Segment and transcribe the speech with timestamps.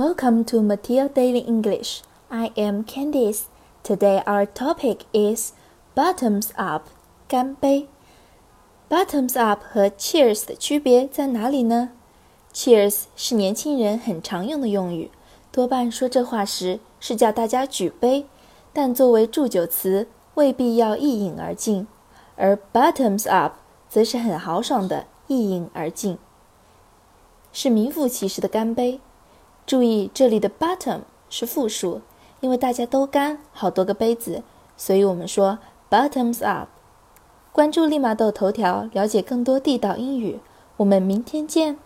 [0.00, 2.00] Welcome to Matilda Daily English.
[2.30, 3.48] I am Candice.
[3.82, 5.52] Today our topic is
[5.94, 6.84] bottoms up.
[7.28, 7.86] 干杯。
[8.88, 11.90] Bottoms up 和 Cheers 的区别在哪里呢
[12.54, 15.10] ？Cheers 是年轻人很常用的用语，
[15.52, 18.24] 多半说这话时是叫大家举杯，
[18.72, 21.86] 但作为祝酒词未必要一饮而尽。
[22.36, 23.56] 而 Bottoms up
[23.90, 26.16] 则是很豪爽的一饮而尽，
[27.52, 28.98] 是名副其实的干杯。
[29.70, 32.00] 注意，这里的 bottom 是复数，
[32.40, 34.42] 因为大家都干，好多个杯子，
[34.76, 36.66] 所以我们说 bottoms up。
[37.52, 40.40] 关注立马豆头条，了解更多地道英语。
[40.78, 41.78] 我们明天见。